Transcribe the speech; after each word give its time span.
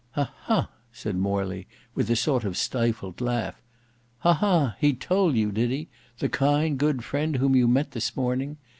"Hah, 0.13 0.31
hah!" 0.45 0.69
said 0.91 1.15
Morley 1.15 1.67
with 1.93 2.09
a 2.09 2.15
sort 2.15 2.43
of 2.43 2.57
stifled 2.57 3.21
laugh; 3.21 3.61
"Hah, 4.21 4.33
hah; 4.33 4.75
he 4.79 4.93
told 4.95 5.35
you 5.35 5.51
did 5.51 5.69
he; 5.69 5.89
the 6.17 6.27
kind 6.27 6.79
good 6.79 7.03
friend 7.03 7.35
whom 7.35 7.55
you 7.55 7.67
met 7.67 7.91
this 7.91 8.15
morning? 8.17 8.57